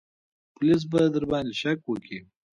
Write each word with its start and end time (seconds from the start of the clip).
پوليس 0.55 0.81
به 0.91 0.99
درباندې 1.13 1.53
شک 1.61 1.79
وکي. 1.87 2.19